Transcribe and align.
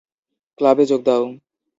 ক্লাবে 0.57 0.83
যোগ 0.89 1.01
দাও। 1.07 1.23